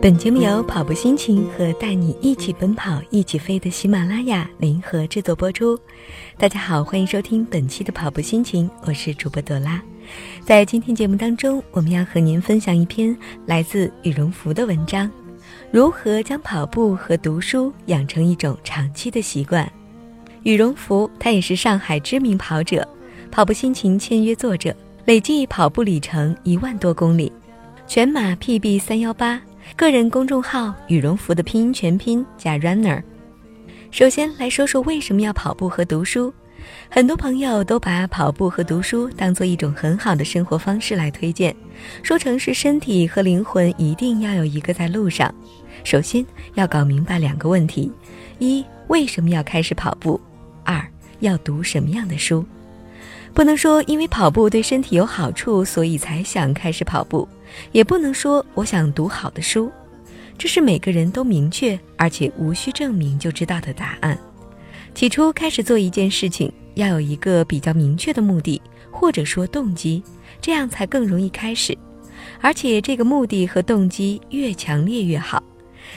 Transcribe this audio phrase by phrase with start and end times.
[0.00, 5.76] 本节目由跑步心情和带你一起奔跑、一起飞的喜马拉雅联合制作播出。
[6.36, 9.82] 大家好，欢迎收听本期的跑步心情，我是主播朵拉。
[10.44, 13.14] 在今天节目当中，我们要和您分享一篇
[13.44, 15.10] 来自羽绒服的文章：
[15.72, 19.68] 如何将跑步和读书养成一种长期的习惯。
[20.44, 22.86] 羽绒服，他也是上海知名跑者，
[23.32, 24.72] 跑步心情签约作者，
[25.06, 27.32] 累计跑步里程一万多公里，
[27.88, 29.42] 全马 PB 三幺八。
[29.76, 33.02] 个人公众号“羽绒服”的拼音全拼加 runner。
[33.90, 36.32] 首先来说说为什么要跑步和读书。
[36.90, 41.54] 很多朋友都把跑步和读书当做一种很好的生活方式来推荐，
[42.02, 45.32] 说成是身体和灵魂一定要有一个在路上。
[45.84, 46.24] 首先
[46.54, 47.90] 要搞明白两个问题：
[48.38, 50.20] 一、为什么要开始跑步；
[50.64, 50.84] 二、
[51.20, 52.44] 要读什么样的书。
[53.32, 57.26] 不能说因为跑步对身体有好处，所以才想开始跑步。
[57.72, 59.70] 也不能说我想读好的书，
[60.36, 64.18] 这是每个人都明确而且无需证明就知道的答案。
[64.94, 68.60] 起初开始做一件事情，要有一个比较明确的目的
[68.90, 70.02] 或者说动机，
[70.40, 71.76] 这样才更容易开始。
[72.40, 75.42] 而且这个目的和动机越强烈越好。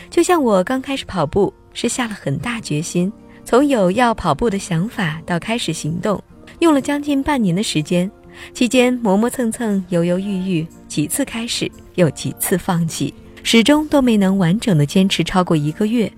[0.10, 3.12] 就像我刚开始跑步，是下了很大决心，
[3.44, 6.22] 从有要跑步的想法到开始行动，
[6.60, 8.10] 用了将近半年的时间。
[8.54, 16.12] 期间磨磨蹭蹭、犹犹豫豫，几次开始又几次放弃，始终都没能完整的坚持超过一个月。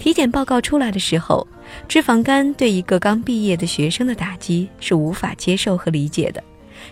[0.00, 1.46] 体检报告出来的时候，
[1.86, 6.42] 脂肪肝对一个刚毕业的学生的打击是无法接受和理解的。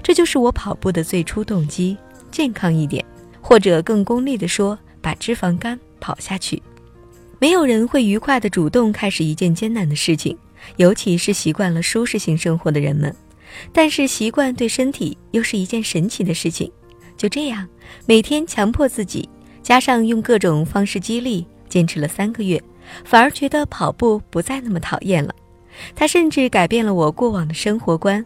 [0.00, 1.96] 这就是我跑步的最初动机：
[2.30, 3.04] 健康一点，
[3.40, 6.62] 或者更功利的说，把脂肪肝跑下去。
[7.40, 10.38] 没有人会愉快的主动开始一件艰难的事情，
[10.76, 13.12] 尤其是习惯了舒适性生活的人们。
[13.72, 16.70] 但是习惯对身体又是一件神奇的事情，
[17.16, 17.66] 就这样
[18.06, 19.28] 每天强迫自己，
[19.62, 22.62] 加上用各种方式激励，坚持了三个月，
[23.04, 25.34] 反而觉得跑步不再那么讨厌了。
[25.94, 28.24] 它甚至改变了我过往的生活观。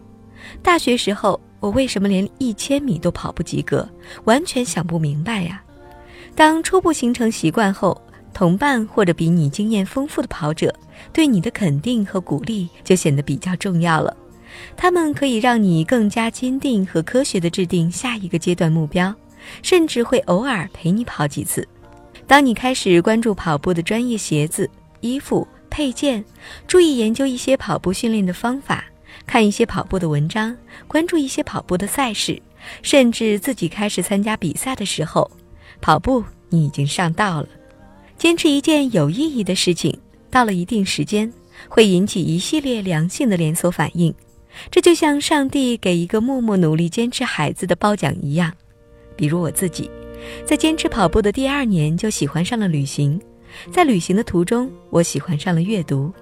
[0.62, 3.88] 大学时候，我为什么连一千米都跑不及格，
[4.24, 5.62] 完全想不明白呀。
[6.34, 8.00] 当初步形成习惯后，
[8.32, 10.72] 同伴或者比你经验丰富的跑者
[11.12, 14.16] 对你的肯定和鼓励就显得比较重要了。
[14.76, 19.14] 他们可以让你更加坚定和科学地制定下一个阶段目标，
[19.62, 21.66] 甚至会偶尔陪你跑几次。
[22.26, 24.68] 当你开始关注跑步的专业鞋子、
[25.00, 26.24] 衣服、配件，
[26.66, 28.84] 注意研究一些跑步训练的方法，
[29.26, 32.40] 看一些跑步的文章，关注一些跑步的赛事，
[32.82, 35.30] 甚至自己开始参加比赛的时候，
[35.80, 37.48] 跑步你已经上道了。
[38.18, 39.98] 坚持一件有意义的事情，
[40.30, 41.32] 到了一定时间，
[41.68, 44.12] 会引起一系列良性的连锁反应。
[44.70, 48.52] 这就像上帝给一个默默努力坚持孩子的褒奖一样，
[49.16, 49.90] 比如我自己，
[50.44, 53.20] 在坚持跑步的第二年就喜欢上了旅行，
[53.72, 56.12] 在旅行的途中，我喜欢上了阅读，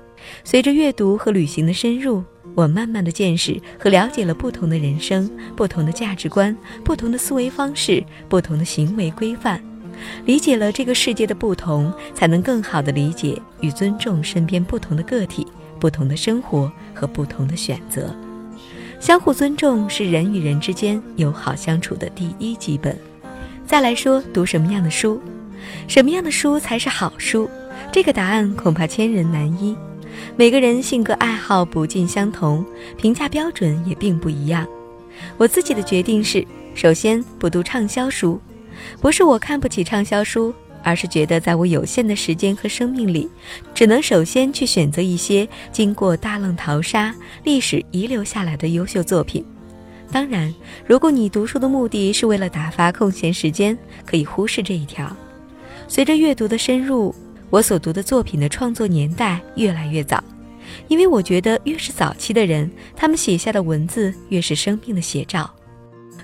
[0.45, 2.23] 随着阅读和旅行的深入，
[2.55, 9.63] 我慢慢的见识和了解了不同的人生、不同的价值观、不同的思维方式、不同的行为规范，
[10.25, 15.47] 理解了这个世界的不同，才能更好的理解与尊重身边不同的个体、
[15.81, 18.15] 不同的生活和不同的选择。
[18.99, 22.97] 相互尊重是人与人之间友好相处的第一基本。
[23.67, 25.21] 再来说读什么样的书，
[25.87, 27.49] 什么样的书才是好书？
[27.93, 29.77] 这个答案恐怕千人难一。
[30.35, 32.65] 每个人性格爱好不尽相同，
[32.97, 34.67] 评价标准也并不一样。
[35.37, 38.41] 我自己的决定是：首先不读畅销书，
[39.01, 40.55] 不是我看不起畅销书。
[40.87, 43.29] 而是觉得，在我有限的时间和生命里，
[43.75, 49.45] 只能首先去选择一些经过大浪淘沙、历史遗留下来的优秀作品。
[50.13, 50.55] 当然，
[50.87, 55.11] 如果你读书的目的是为了打发空闲时间，可以忽视这一条。
[55.89, 57.13] 随着阅读的深入，
[57.51, 60.23] 我所读的作品的创作年代越来越早，
[60.87, 65.53] 因为我觉得越是早期的人，他们写下的文字越是生命的写照。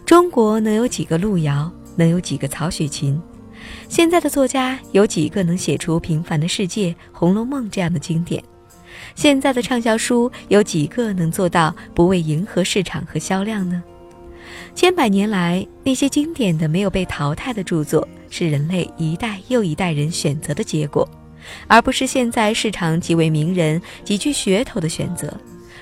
[0.07, 1.69] 中国能有几个路遥？
[1.97, 3.21] 能有几个曹雪芹？
[3.89, 8.43] 现在的作家有几个能写出《平凡的世界》《红楼梦》这样的经典？
[9.15, 13.83] 现在的畅销书有几个能做到不为迎合市场和销量呢？
[14.75, 21.09] 千百年来，那些经典的没有被淘汰的著作，是人类一代又一代人选择的结果，
[21.67, 25.35] 而不是现在市场几位名人极具噱头的选择，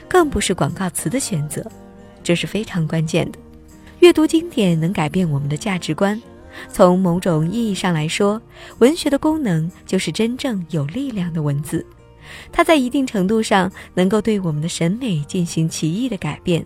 [0.09, 1.65] 更不是广告词的选择。
[2.23, 3.39] 这是非常关键的。
[4.01, 6.21] 阅读经典能改变我们的价值观。
[6.69, 8.41] 从某种意义上来说，
[8.79, 11.85] 文学的功能就是真正有力量的文字，
[12.53, 16.65] 它在一定程度上能够对我们的审美进行奇异的改变，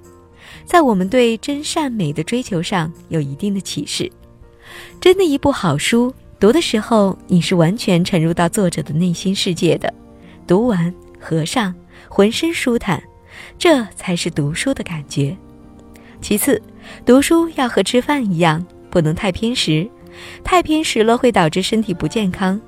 [0.65, 4.11] 在我们对真善美的追求上有一定的启示。
[5.01, 9.93] 真的一部好书，读的时候，你是完全沉入到作者的内心世界的，
[10.47, 11.75] 读完合上，
[12.09, 13.03] 浑身舒坦，
[13.59, 15.37] 这才是读书的感觉。
[16.21, 16.61] 其次，
[17.05, 19.91] 读书要和吃饭一样，不能太偏食，
[20.44, 22.61] 太偏食了会导致身体不健康。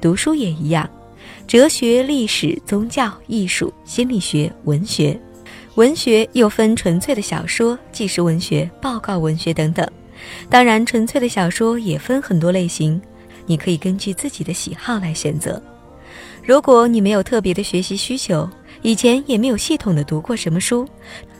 [0.00, 0.88] 读书也一样，
[1.46, 5.20] 哲学、历史、宗教、艺术、心理学、文学，
[5.74, 9.86] 文学又分纯粹的小说、纪实文学、报告文学等等。
[10.48, 12.98] 当然，纯粹的小说也分很多类型，
[13.44, 15.62] 你可以根据自己的喜好来选择。
[16.42, 18.48] 如果你没有特别的学习需求，
[18.80, 20.88] 以前也没有系统的读过什么书。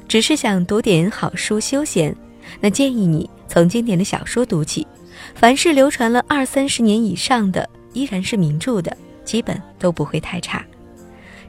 [0.07, 2.15] 只是想读点好书休闲，
[2.61, 4.87] 那建议你从经典的小说读起。
[5.35, 10.65] 凡是流传了二三十年以上的，依然是名著的，基本都不会太差。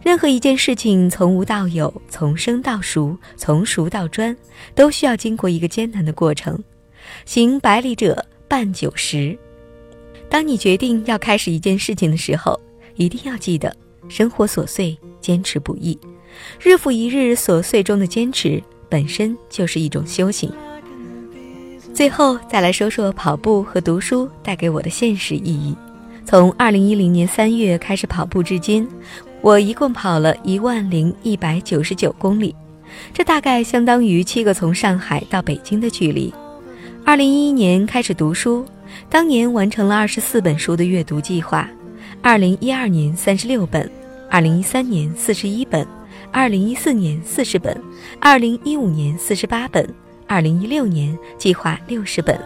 [0.03, 4.35] 任何一件事情从无到有，从生到熟，从熟到专，
[4.75, 6.63] 都需要经过一个艰难的过程。
[7.25, 9.37] 行百里者半九十。
[10.29, 12.59] 当你决定要开始一件事情的时候，
[12.95, 13.75] 一定要记得，
[14.07, 15.97] 生活琐碎，坚持不易。
[16.59, 20.51] 日复一日琐碎中的坚持，本身就是一种修行。
[21.95, 25.73] 最后再来说说跑步和读书带给我的现实意义。
[26.25, 28.85] 从二零一零年三月开始跑步至今，
[29.39, 32.53] 我一共跑了一万零一百九十九公里，
[33.13, 36.33] 这大概相当于七个从上海到北京的距离。
[37.05, 38.65] 二零一一年开始读书，
[39.09, 41.65] 当年完成了二十四本书的阅读计划，
[42.21, 43.89] 二零一二年三十六本，
[44.29, 45.87] 二零一三年四十一本。
[46.29, 47.81] 二零一四年四十本，
[48.19, 49.87] 二零一五年四十八本，
[50.27, 52.39] 二零一六年计划六十本。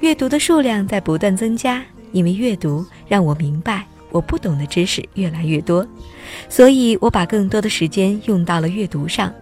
[0.00, 1.82] 阅读的数量在不断增加，
[2.12, 5.86] 因为阅读让我明白我不懂的知识越来越多，
[6.48, 9.32] 所以我把更多的时间用到了阅读上。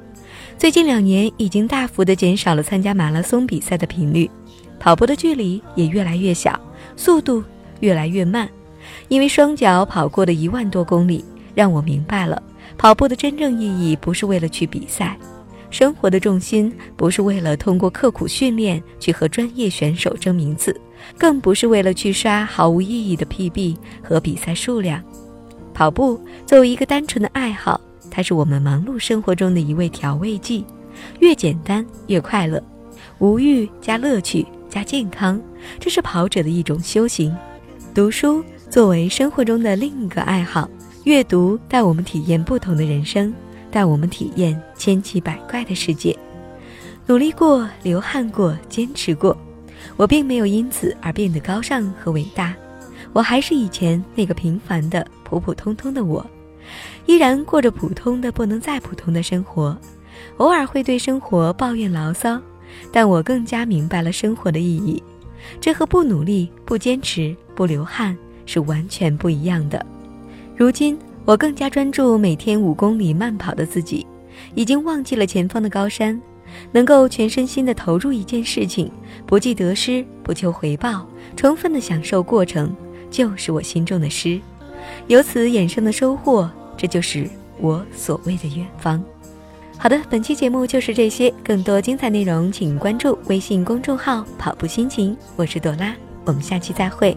[0.56, 4.30] 最近两年已经大幅的减少了参加马拉松比赛的频率，
[4.78, 6.58] 跑步的距离也越来越小，
[6.94, 7.42] 速度
[7.80, 8.48] 越来越慢，
[9.08, 11.24] 因为双脚跑过的一万多公里，
[11.54, 12.40] 让我明白了。
[12.78, 15.18] 跑步的真正意义不是为了去比赛，
[15.72, 20.78] 生活的重心不是为了通过刻苦训练去和专业选手争名次，
[21.16, 25.02] 更不是为了去刷毫无意义的 PB 和比赛数量。
[25.72, 27.80] 跑步作为一个单纯的爱好，
[28.10, 30.62] 它是我们忙碌生活中的一味调味剂，
[31.20, 32.62] 越简单越快乐，
[33.18, 35.40] 无欲加乐趣加健康，
[35.80, 37.34] 这是跑者的一种修行。
[37.94, 40.68] 读书作为生活中的另一个爱好。
[41.04, 43.34] 阅读带我们体验不同的人生，
[43.72, 46.16] 带我们体验千奇百怪的世界。
[47.06, 49.36] 努力过，流汗过，坚持过，
[49.96, 52.54] 我并没有因此而变得高尚和伟大，
[53.12, 56.24] 我还是以前那个平凡的、普普通通的我，
[57.06, 59.76] 依然过着普通的不能再普通的生活。
[60.36, 62.40] 偶尔会对生活抱怨牢骚，
[62.92, 65.02] 但我更加明白了生活的意义。
[65.60, 68.16] 这和不努力、不坚持、不流汗
[68.46, 69.84] 是完全不一样的。
[70.56, 74.06] 如今，我更加专注每天五公里慢跑的自己，
[74.54, 76.20] 已经忘记了前方的高山，
[76.72, 78.90] 能够全身心的投入一件事情，
[79.24, 82.74] 不计得失，不求回报，充分的享受过程，
[83.10, 84.40] 就是我心中的诗。
[85.06, 87.28] 由此衍生的收获，这就是
[87.60, 89.02] 我所谓的远方。
[89.78, 97.16] 好的，本期节目就是这些，更多精彩内容，请关注微信公众号“跑步心情”，我是朵拉，我们下期再会。